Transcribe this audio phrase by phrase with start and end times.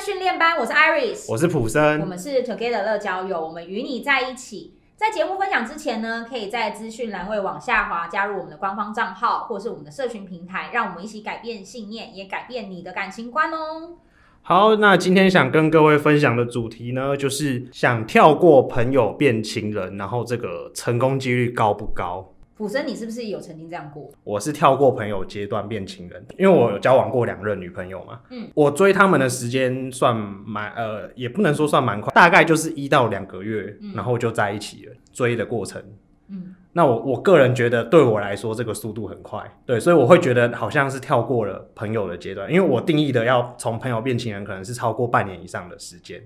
[0.00, 4.74] 训练班，我是 Iris，我是普森，我们是 Together 乐交友，我们与你在一起。
[4.96, 13.98] 在节目分享之前呢，可以在资讯栏位往下滑，加入我们的官方账号，或是我们的社群平台，让我们一起改变信念，也改变你的感情观哦。
[14.40, 22.32] 好，那今天想跟各位分享的主题呢，就是想跳过朋友变情人，然后这个成功几率高不高？
[22.60, 24.12] 普生，你是不是有曾经这样过？
[24.22, 28.20] 我是跳过朋友阶段变情人，因为我有交往过两任女朋友嘛。
[28.28, 34.92] 嗯，我追他们的时间算蛮呃，也不能说算蛮快，大概就是一到两个月，嗯，然后就在一起了。
[35.10, 35.82] 追的过程，
[36.28, 46.22] 嗯，那我我个人觉得对我来说这个速度很快，对，所以我会觉得好像是跳过了朋友的阶段，因为我定义的要从朋友变情人，可能是超过半年以上的时间。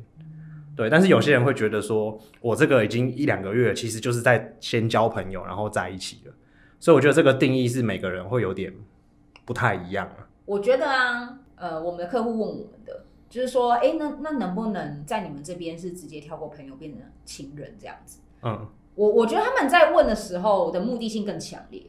[0.77, 6.33] 对，但是有些人会觉得说，我这个已经一两个月，其实就是在先交朋友，然后在一起了。
[6.81, 8.73] 所以我觉得这个定义是每个人会有点
[9.45, 10.29] 不太一样啊。
[10.45, 18.19] 我觉得啊，呃，我们的客户问我们的，就是说，哎、欸，那那能不能在你们这边是直接跳过朋友变成情人这样子？
[18.43, 18.67] 嗯，
[18.97, 21.83] 我我觉得他们在问的时候的目的性更强烈。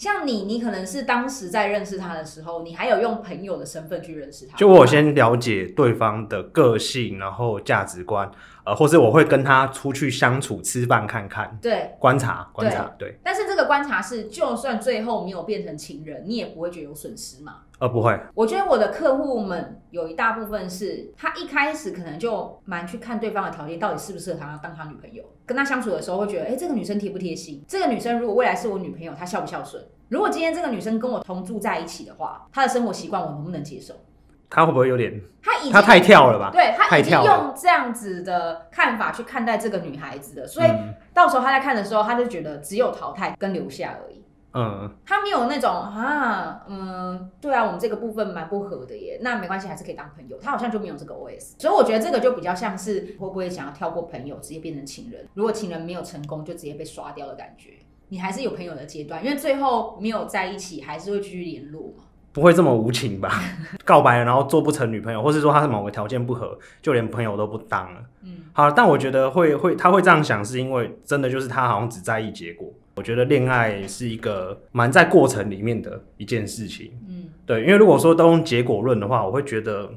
[0.00, 4.56] 像你，你可能是当时在认识他的时候，你还有用朋友的身份去认识他。
[4.56, 8.30] 就我先了解对方的个性，然后价值观，
[8.64, 13.10] 呃，或是我会跟他出去相处、吃饭、看看，对，观察观察，对。
[13.10, 13.18] 对。
[13.22, 17.56] 但是这个观察是，就算最后没有变成情人，你也不会觉得有损失嘛？
[17.80, 18.18] 呃，不会。
[18.34, 25.24] 我觉得我的客户们有一大部分是他一开始可能就蛮去看对方的条件，到底适不适合他当他女朋友。
[25.46, 27.64] 跟他相处的时候会觉得，哎、欸，这个女生贴不贴心？
[27.66, 29.82] 这个女生如果未来是我女朋友，她孝不孝顺？
[30.08, 33.94] 如果今天这个女生跟我同住在一起的话，她的生活习惯我能不能接受？
[34.50, 35.18] 她会不会有点？
[35.42, 36.50] 她已经她太跳了吧？
[36.52, 40.68] 对，她已经用这样子的看法去看待这个女孩子的，所以
[41.14, 44.19] 到时候她在看的时候，她就觉得只有淘汰跟留下而已。
[44.52, 50.36] 嗯，他没有那种啊，嗯，对啊，我们这个部分蛮不合的耶，那没关系，还是可以当朋友。
[50.42, 55.24] 他好像就没有这个 OS，所以我觉得这个就比较像是会不会想要跳过朋友，直接变成情人？
[55.34, 57.70] 如果情人没有成功，就直接被刷掉的感觉。
[58.08, 62.04] 你还是有朋友的阶段，因为最后没有在一起，还是会继续联络嘛？
[62.32, 63.30] 不会这么无情吧？
[63.84, 68.00] 告白了，然后做不成女朋友，或是说他是某个条件不合，就连朋友都不当了。
[68.22, 72.68] 嗯，好，但我觉得会会他会这样想，是因为真的就是他好像只在意结果。
[73.00, 76.92] 我觉得恋爱是一个蛮在过程里面的一件事情。
[77.08, 79.90] 嗯，对，因为如果说都用结果论的话，我会觉得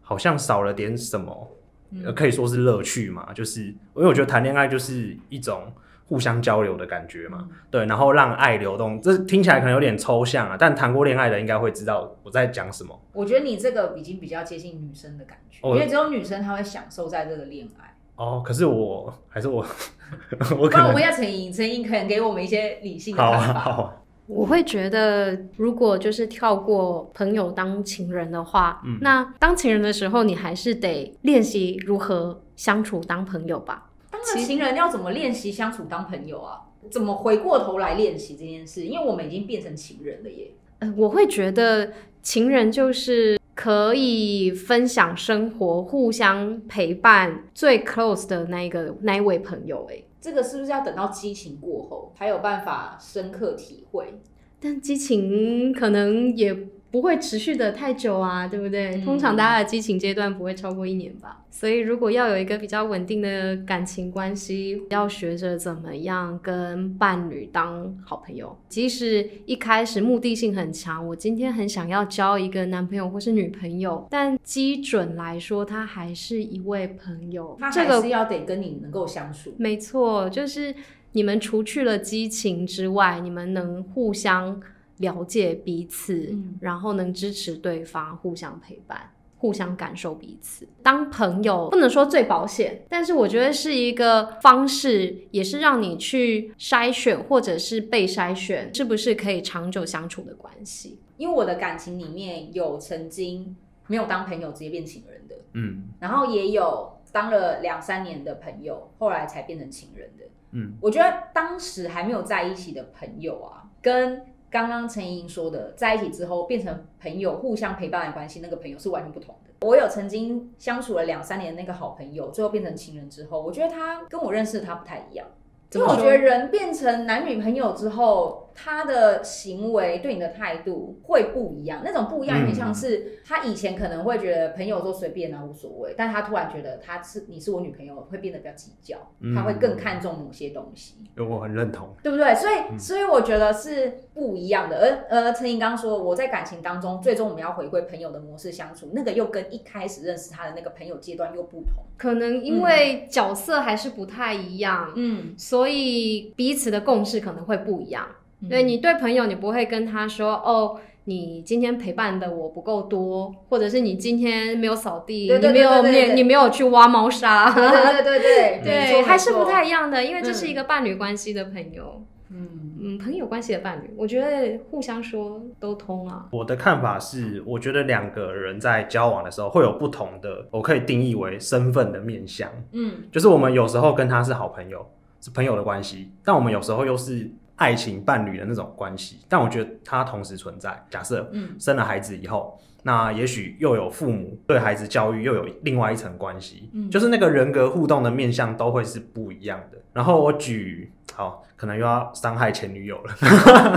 [0.00, 1.50] 好像少了点什么，
[1.90, 3.34] 嗯、可以说是乐趣嘛。
[3.34, 5.70] 就是因为我觉得谈恋爱就是一种。
[6.10, 12.98] 互相交流的感觉嘛，对，然后让爱流动，这听起来可能有点抽象啊，但谈过恋爱的应该会知道我在讲什么。
[13.12, 17.87] 我觉得你这个已经比较接近女生的感觉，哦、因为只有女生她会享受在这个恋爱。
[18.18, 19.64] 哦，可是我还是我，
[20.58, 20.84] 我可能。
[20.84, 23.60] 那我们要陈莹，陈莹可能给我们一些理性的看法。
[23.60, 33.90] 好，好，我会觉得，如果就是跳过朋友当情人的话，嗯，那当情人的时候，你还是得练习如何相处当朋友吧。
[34.10, 36.62] 当情人要怎么练习相处当朋友啊？
[36.90, 38.84] 怎么回过头来练习这件事？
[38.84, 40.50] 因为我们已经变成情人了耶。
[40.80, 41.92] 呃，我会觉得
[42.22, 49.84] 情人就是可以分享生活、互相陪伴、最 close 的那一个那一位朋友。
[49.90, 54.20] 哎，这个是不是要等到激情过后才有办法深刻体会？
[54.60, 56.56] 但激情可能也。
[56.90, 58.96] 不会持续的太久啊，对不对？
[58.96, 61.44] 嗯、通常大家的激情阶段不会超过一年吧。
[61.50, 68.56] 所以如果要有一个比较稳定的感情关系，要学着怎么样跟伴侣当好朋友。
[68.68, 77.56] 即使一开始目的性很强，我今天很想要交一个男朋友或是女朋友，但基准来说，他还是一位朋友。
[77.58, 79.52] 他还是要得跟你能够相处。
[79.58, 80.74] 没错，就是
[81.12, 84.60] 你们除去了激情之外，你们能互相。
[84.98, 90.66] 了解彼此，嗯，然后能支持对方，互相陪伴，互相感受彼此。
[90.82, 100.98] 当朋友不能说最保险，但是我觉得是一个方式，也是让你去筛选或者是被筛选，是不是可以长久相处的关系。
[101.16, 103.56] 因为我的感情里面有曾经
[103.88, 119.66] 没有当朋友直接变情人的，嗯，然后也有当了两三年的朋友，后来才变成情人的，嗯，我觉得当时还没有在一起的朋友啊，跟刚刚陈莹莹说的，在一起之后变成朋友，互相陪伴的关系，那个朋友是完全不同的。
[119.66, 125.26] 我有曾经相处了两三年的那个好朋友，最后变成情人之后，我觉得他跟我认识的他不太一样。
[125.72, 131.82] 因为我觉得人变成男女朋友之后，他的行为对你的态度会不一样。
[131.84, 138.98] 那种不一样，有点像是他以前可能会觉得朋友都随便啊，无所谓，但他突然觉得他是你是我女朋友，会变得比较计较，
[139.32, 140.96] 他会更看重某些东西。
[141.16, 142.34] 嗯，我很认同，对不对？
[142.34, 144.76] 所以，所以我觉得是不一样的。
[144.76, 151.84] 而呃，陈莹刚刚说，我在感情当中，最终我们要回归朋友的模式相处，那个又跟一开始认识他的那个朋友阶段又不同。
[151.96, 158.06] 可能因为角色还是不太一样，嗯，所以彼此的共识可能会不一样。
[158.42, 172.02] 嗯、对，你对朋友，你不会跟他说哦，你今天陪伴的我不够多，或者是你今天没有扫地，你没有没你没有去挖猫砂，对对对对对，对，还是不太一样的，因为这是一个伴侣关系的朋友。
[172.30, 172.46] 嗯
[172.78, 176.26] 嗯，朋友关系的伴侣，我觉得互相说都通啊。
[176.30, 182.50] 我的看法是，我觉得两个人在交往的时候会有不同的，我可以定义为身份的面向。
[182.72, 184.86] 嗯，就是我们有时候跟他是好朋友，
[185.22, 189.20] 是朋友的关系，但我们有时候又是爱情伴侣的那种关系。
[189.28, 190.82] 但我觉得它同时存在。
[190.90, 199.78] 假设，嗯，生了孩子以后，那也许又有父母对孩子教育又有另外一层关系，嗯，就是那个人格互动的面向都会是不一样的。
[199.92, 200.90] 然后我举。
[201.16, 203.12] 好，可能又要伤害前女友了。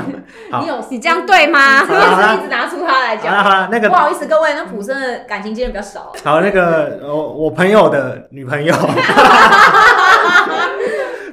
[0.62, 1.82] 你有你这样对吗？
[1.82, 3.34] 你也是一直拿出他来讲。
[3.34, 6.14] 好了好了，那个不好意思各位，那普生的感情经验比较少。
[6.24, 8.76] 好，那个我我朋友的女朋友，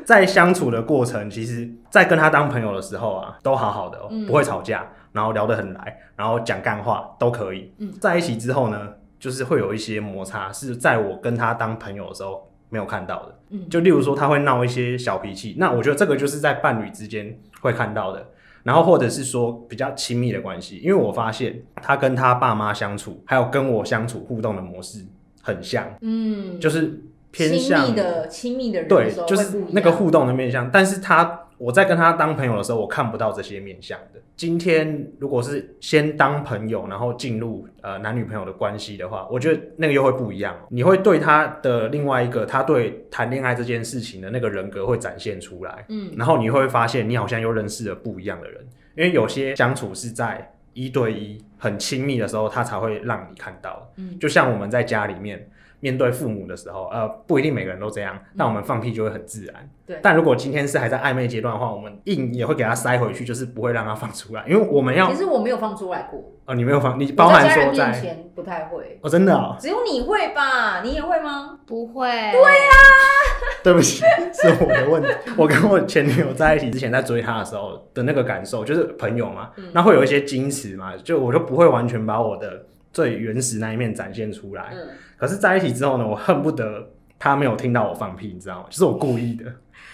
[0.08, 7.70] 在相处的过程，其实，在跟他当朋友的时候啊，都好好的，哦，不会吵架，然后聊得很来，然后讲干话都可以。
[7.76, 12.46] 嗯，在一起之后呢，就是会有一些摩擦，是在我跟他当朋友的时候。
[12.70, 18.22] 没有看到的，嗯，就例如说他会闹一些小脾气，那我觉得这个就是在伴侣之间会看到的，
[18.62, 25.02] 然后或者是说比较亲密的关系，因为我发现他跟他爸妈相处，还有跟我相处互动的模式
[25.40, 31.44] 很像，嗯，就是偏向亲密的亲密的人，对，就是那个互动的面向，但是他。
[31.58, 34.20] 我在跟他当朋友的时候，我看不到这些面向的。
[34.36, 40.54] 今天如果是先当朋友，然后进入呃男女朋友的关系的话，我觉得那个又会不一样。
[40.68, 45.84] 你会对他的另外一个，他对谈恋爱这件事情的那个人格会展现出来。
[45.88, 48.64] 嗯，然后你会发现，你好像又认识了不一样的人，
[48.96, 53.90] 因为有些相处是在一对一很亲密的时候，他才会让你看到。
[53.96, 55.50] 嗯，就像我们在家里面。
[55.80, 59.70] 面对父母的时候，呃，不一定每个人都这样，但我们放屁就会很自然。
[60.02, 65.10] 但如果今天是还在暧昧阶段的话，我们硬也会给他塞回去，就是不会让他放出来，因为我们要。
[65.10, 66.20] 其实我没有放出来过。
[66.44, 67.70] 哦，你没有放，你包含说在。
[67.70, 68.98] 在家人面前不太会。
[69.02, 69.56] 哦，真的。
[69.60, 70.82] 只有你会吧？
[70.82, 71.58] 你也会吗？
[71.66, 72.08] 不会。
[72.08, 73.62] 对呀、啊。
[73.62, 75.08] 对不起，是我的问题。
[75.36, 82.66] 我跟我前女友在一起之前，在追她的时候的那个感受，就是朋友嘛，嗯、那会有一些矜持嘛，就我就不会完全把我的。
[82.98, 88.64] 最原始那一面展现出来，嗯，可是在一起之后呢，我恨不得他没有听到我放屁，你知道吗？
[88.68, 89.44] 就是我故意的。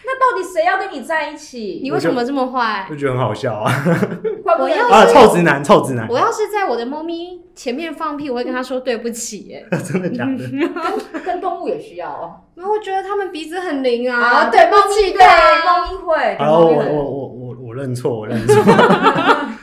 [0.06, 1.80] 那到底谁要跟你在一起？
[1.82, 2.86] 你为什么这么坏？
[2.88, 3.70] 就觉得很好笑啊！
[4.58, 6.08] 我要啊，臭直男，臭直男！
[6.08, 9.54] 我要是在我的猫咪前面放屁，我会跟他说对不起。
[9.54, 10.48] 哎， 真的假的？
[11.12, 12.40] 跟跟动物也需要哦。
[12.54, 14.18] 然 后我觉得他们鼻子很灵啊。
[14.18, 15.22] 啊，对，猫咪对，
[15.66, 16.36] 猫咪会。
[16.38, 18.62] 然后我我我我我认错，我认错。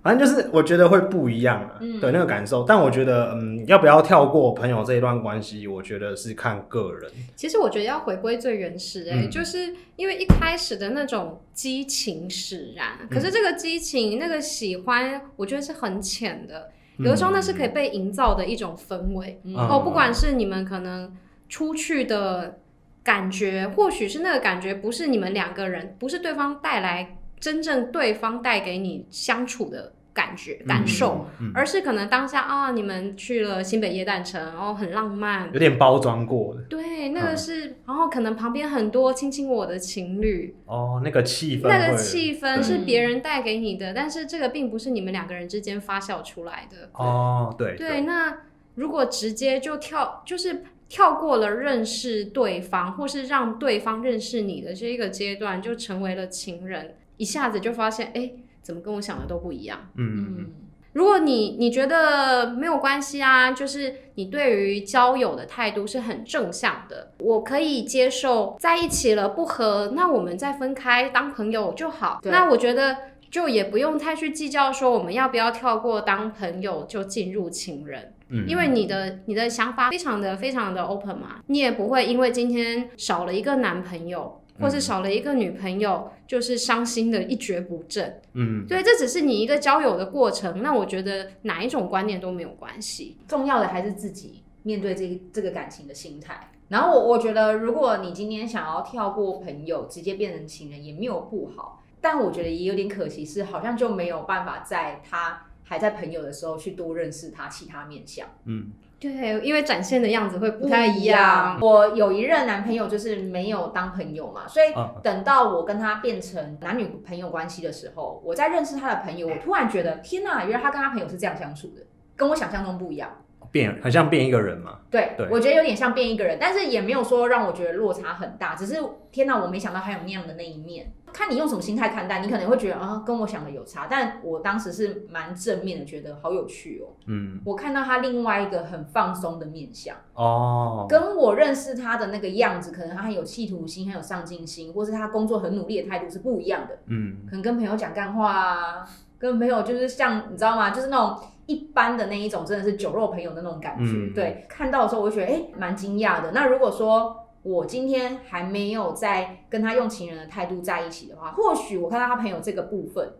[0.03, 2.63] 反正就是我觉得会不一样啊，嗯、对那个感受。
[2.63, 7.11] 但我觉得，嗯，要不要跳过朋友这一段关系，我觉得是看个人。
[7.35, 16.71] 其实我觉得要回归最原始、欸，哎、嗯，就是因为一开始的那种激情使然，嗯、可是这个激情、那个喜欢，我觉得是很浅的。
[16.97, 19.39] 有的时候那是可以被营造的一种氛围。
[19.43, 21.15] 嗯、哦，不管是你们可能
[21.47, 22.57] 出去的
[23.03, 27.17] 感觉，或许是那个感觉不是你们两个人，不是对方带来。
[27.41, 36.61] 真正对方带给你相处的感觉、感受，嗯嗯、而是可能当下啊，你们去了新北耶诞城，然后很浪漫，有点包装过的。
[36.63, 40.55] 对，那个是，嗯、然后可能旁边很多亲亲我的情侣。
[40.65, 46.89] 哦，那个气氛，那个气氛是别人带给你的，嗯、但是这个并不是你们两个人之间发酵出来的。
[46.93, 47.75] 哦，对。
[47.75, 48.37] 对，对，那
[48.75, 56.95] 如果直接就跳，就是跳过了认识对方，或是让对方认识你的这一个阶段，就成为了情人。
[57.21, 58.31] 一下子就发现，哎，
[58.63, 59.77] 怎么跟我想的都不一样？
[59.95, 60.49] 嗯嗯。
[60.93, 72.19] 如果你你觉得没有关系啊，就是你对于交友的态度是很正向的，我可以接受在一起了不合，那我们再分开当朋友就好。
[72.23, 72.97] 那我觉得
[73.29, 84.40] 就也不用太去计较说我们要不要跳过当朋友就进入情人，嗯，因为你的你的想法非常的非常的 open 嘛，你也不会因为今天少了一个男朋友。
[84.61, 88.21] 或是少了一个女朋友，就是伤心的一蹶不振。
[88.33, 90.61] 嗯，对，这只是你一个交友的过程。
[90.61, 96.51] 那我觉得哪一种观念都没有关系，重要的还是自己面对这这个感情的心态。
[96.69, 101.83] 然后我我觉得，如果你今天想要跳过朋友，直接变成情人，也没有不好。
[101.99, 108.25] 但我觉得也有点可惜，是好像就没有办法在他还在朋友的时候去多认识他其他面相。
[108.45, 110.97] 嗯，对，因为展现的样子会不太一样。
[110.99, 114.67] 一样，我有一任男朋友就是没有当朋友嘛，所以
[115.01, 121.81] 等到我跟他变成男女朋友关系的时候，我在认识他的朋友，我突然觉得天哪，原来他跟他朋友是这样相处的，
[122.15, 123.09] 跟我想象中不一样。
[123.51, 124.79] 变很像变一个人嘛？
[124.89, 128.77] 对，对我觉得有点像变一个人，但是也没有说让我觉得落差很大，只是
[129.11, 130.93] 天哪，我没想到还有那样的那一面。
[131.13, 136.95] 看你用什么心态看待，你可能会觉得啊，跟我想的有差，但我当时是蛮正面的，觉得好有趣哦。
[137.07, 146.79] 嗯，我看到他另外一个很放松的面相哦，跟我认识他的那个样子，可能他很有企图心，很有上进心，或是他工作很努力的态度是不一样的。
[146.85, 148.87] 嗯，可能跟朋友讲干话啊，
[149.21, 150.71] 跟朋友就是像你知道吗？
[150.71, 151.17] 就是那种。
[151.47, 156.31] 一般的那一种真的是酒肉朋友的那种感觉，嗯、对，看到的时候我就觉得哎，蛮惊讶的。
[156.31, 163.15] 那如果说我今天还没有在跟他用情人的态度在一起的话，或许我看到他朋友这个部分，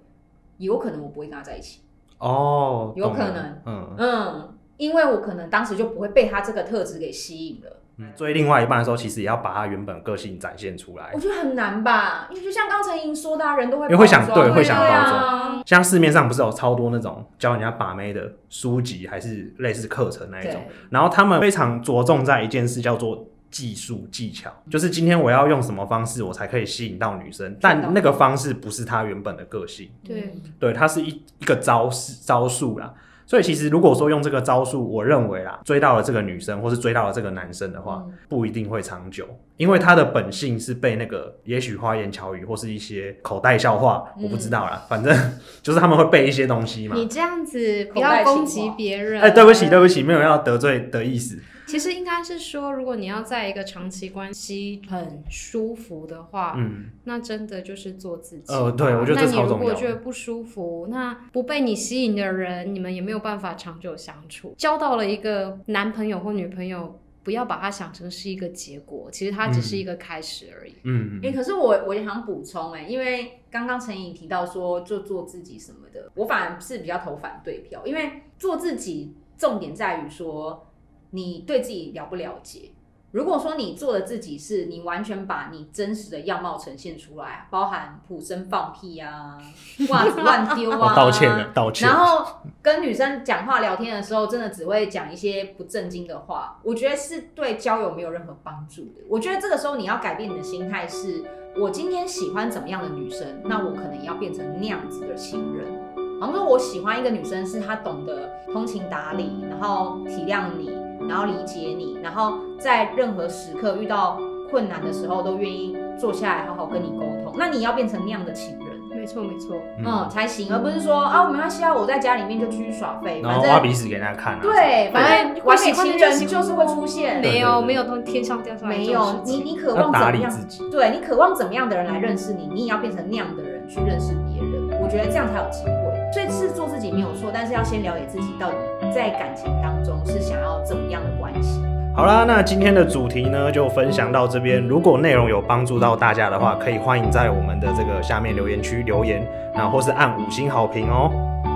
[0.59, 1.81] 有可能我不会跟他在一起。
[2.19, 7.80] 哦，有可能，嗯嗯，因为我可能当时就不会被他这个特质给吸引了。
[8.15, 11.11] 追另外一半的时候，其实也要把他原本个性展现出来。
[11.13, 15.63] 我觉得很难吧，因为就像刚才莹说的，人都会因为会想对，会想包装。
[15.65, 29.89] 像市面上不是有超多那种教人家把妹的书籍，还是类似课程那一种，然后他们非常着重在一件事，叫做技术技巧，就是今天我要用什么方式，我才可以吸引到女生，但那个方式不是他原本的个性。
[30.03, 32.93] 对，对，它是一一个招式招数啦。
[33.31, 45.15] 所以其实如果说用这个招数，我认为啦，追到了这个女生，或是追到了这个男生的话，不一定会长久，因为他的本性是被那个也许花言巧语或是一些口袋笑话，我不知道啦，反正
[45.63, 46.95] 就是他们会背一些东西嘛。
[46.97, 49.21] 你这样子不要攻击别人。
[49.21, 51.39] 哎，对不起，对不起，没有要得罪的意思。
[51.71, 58.53] 其实应该是说，如果你要在一个长期关系很舒服的话，嗯，那真的就是做自己。
[58.53, 59.43] 呃，对，我觉得这超重要。
[59.43, 64.53] 那你如果觉得不舒服，那不被你吸引的人，你们也没有办法长久相处。
[64.57, 70.75] 交到了一个男朋友或女朋友，不要把它想成是一个结果，其实它只是一个开始而已。
[70.83, 80.67] 嗯，哎、欸，可是我我也想补充，哎，因为刚刚陈颖提到说就做自己什么的，我反而是比较投反对票，因为做自己重点在于说。
[81.11, 82.71] 你对自己了不了解？
[83.11, 89.37] 如果说你做的自己是你完全把你真实的样貌呈现出来，包含普生放屁啊，
[89.89, 91.89] 袜子乱丢啊，道歉了，道歉。
[91.89, 92.25] 然后
[92.61, 99.01] 跟女生讲话聊天的时候，真的只会讲一些不正经的话，我觉得是对交友没有任何帮助的。
[99.09, 101.21] 我觉得这个时候你要改变你的心态是，
[101.59, 105.65] 我今天喜欢怎么样的女生，那我可能也要变成那样子的情人。
[105.95, 110.79] 比方说我喜欢一个女生，是她懂得通情达理，然后体谅你。
[111.11, 114.17] 然后理解你，然后在任何时刻遇到
[114.49, 117.33] 困难的时候，都愿意坐下来好好跟你沟通。
[117.37, 124.39] 那你要变成那样的情人，没错没错，嗯，才行，而不是说啊，没关系啊，我在家里面就继续耍废，然后挖鼻屎给大家看。
[124.39, 130.31] 对，反正完美情人就是会出现，没有没有从天上掉下来，没有你你渴望怎么样？
[130.71, 134.79] 对，你渴望怎么样的人来认识你，你也要变成那样的人去认识别人。
[134.81, 135.80] 我觉得这样才有机会。
[136.13, 138.55] 所以是做自己没有错，但是要先了解自己到底
[138.93, 141.59] 在感情当中是想要怎么样的关系。
[141.93, 144.65] 好啦，那今天的主题呢就分享到这边。
[144.65, 151.11] 如果内容有帮助到大家的话，可以欢迎在我们的这个下面留言区留言，然后或是按五星好评哦。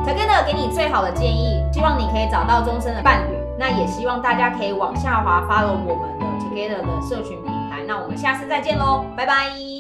[0.06, 3.36] Together 给你最好的建议，希望你可以找到终身的伴侣。
[3.58, 7.84] 那也希望大家可以往下滑 follow 我们的 Together 的社群平台。
[7.88, 9.75] 那我们下次再见喽，拜拜。